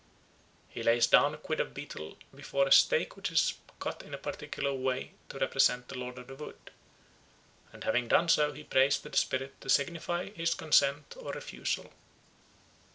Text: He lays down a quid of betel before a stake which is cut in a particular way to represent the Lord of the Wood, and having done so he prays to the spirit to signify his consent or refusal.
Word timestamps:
He 0.67 0.81
lays 0.81 1.05
down 1.05 1.35
a 1.35 1.37
quid 1.37 1.59
of 1.59 1.75
betel 1.75 2.17
before 2.33 2.67
a 2.67 2.71
stake 2.71 3.15
which 3.15 3.29
is 3.31 3.53
cut 3.77 4.01
in 4.01 4.15
a 4.15 4.17
particular 4.17 4.73
way 4.73 5.11
to 5.29 5.37
represent 5.37 5.89
the 5.89 5.97
Lord 5.99 6.17
of 6.17 6.25
the 6.25 6.33
Wood, 6.33 6.71
and 7.71 7.83
having 7.83 8.07
done 8.07 8.27
so 8.27 8.51
he 8.51 8.63
prays 8.63 8.97
to 8.97 9.09
the 9.09 9.17
spirit 9.17 9.61
to 9.61 9.69
signify 9.69 10.31
his 10.31 10.55
consent 10.55 11.15
or 11.19 11.33
refusal. 11.33 11.93